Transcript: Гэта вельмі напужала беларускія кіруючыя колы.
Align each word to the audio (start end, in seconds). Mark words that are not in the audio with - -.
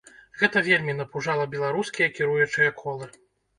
Гэта 0.39 0.63
вельмі 0.67 0.95
напужала 1.01 1.45
беларускія 1.53 2.09
кіруючыя 2.17 2.75
колы. 2.83 3.15